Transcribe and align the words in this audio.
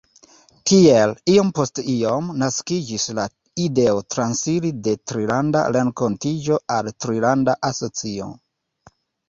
Tiel, 0.69 1.11
iom 1.33 1.51
post 1.59 1.81
iom, 1.93 2.31
naskiĝis 2.43 3.05
la 3.19 3.27
ideo 3.67 4.01
transiri 4.15 4.73
de 4.89 4.97
Trilanda 5.13 5.63
Renkontiĝo 5.79 6.61
al 6.81 6.93
trilanda 7.07 7.59
asocio. 7.73 8.35